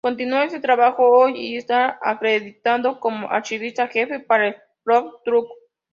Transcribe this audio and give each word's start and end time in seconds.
Continúa 0.03 0.45
este 0.45 0.59
trabajo 0.59 1.07
hoy, 1.07 1.33
y 1.39 1.57
está 1.57 1.99
acreditado 2.01 2.99
como 2.99 3.29
archivista 3.29 3.87
jefe 3.87 4.19
para 4.19 4.47
el 4.47 4.55
Lloyd 4.83 5.11
Trust. 5.23 5.51